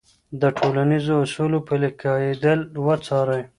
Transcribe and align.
د 0.41 0.43
ټولنیزو 0.57 1.13
اصولو 1.23 1.59
پلي 1.67 1.89
کېدل 2.01 2.59
وڅارئ. 2.85 3.41